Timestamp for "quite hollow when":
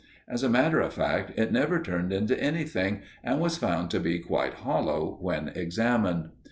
4.17-5.49